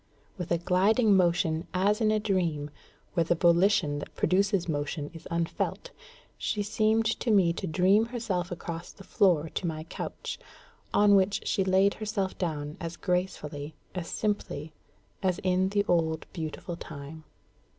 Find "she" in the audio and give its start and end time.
6.39-6.63, 11.47-11.63